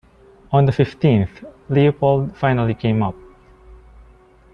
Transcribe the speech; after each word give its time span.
On 0.51 0.65
the 0.65 0.71
fifteenth, 0.71 1.45
Leopold 1.69 2.35
finally 2.35 2.73
came 2.73 3.03
up. 3.03 3.13